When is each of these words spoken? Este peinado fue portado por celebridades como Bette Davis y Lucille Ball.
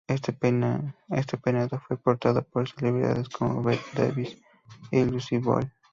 Este 0.07 0.33
peinado 0.33 1.79
fue 1.87 1.95
portado 1.95 2.41
por 2.43 2.67
celebridades 2.67 3.29
como 3.29 3.61
Bette 3.61 3.85
Davis 3.95 4.35
y 4.89 5.05
Lucille 5.05 5.43
Ball. 5.45 5.71